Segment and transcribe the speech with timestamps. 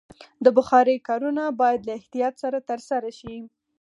[0.43, 3.35] د بخارۍ کارونه باید له احتیاط سره ترسره شي.